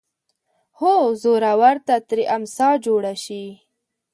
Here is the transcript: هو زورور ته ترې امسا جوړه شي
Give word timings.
هو 0.79 0.95
زورور 1.21 1.75
ته 1.87 1.95
ترې 2.07 2.23
امسا 2.35 2.69
جوړه 2.85 3.13
شي 3.23 3.43